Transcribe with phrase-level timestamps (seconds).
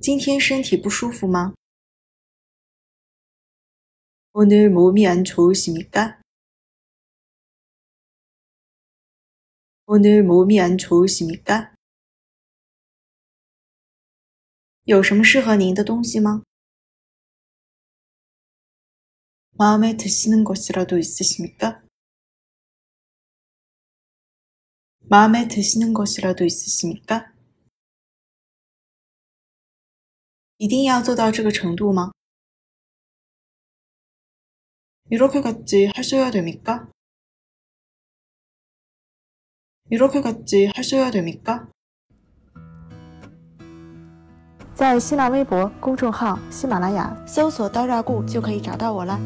[0.02, 1.54] 今天身体不舒服吗?
[4.32, 6.21] 오늘 몸이 안 좋으십니까?
[9.85, 11.74] 오늘 몸이 안 좋으십니까?
[14.85, 16.43] 有什么适合您的东西吗?
[19.52, 21.84] 마음에 드시는 것이라도 있으십니까?
[25.10, 27.34] 마음에 드시는 것이라도 있으십니까?
[30.57, 32.12] 一定要做到这个程度吗?
[35.10, 36.91] 이렇게까지 하셔야 됩니까?
[39.90, 41.68] 이렇게까지 하셔야 됩니까?
[44.79, 49.20] 在新浪微博公众号“喜马拉雅”搜索“刀扎固”就可以找到我啦。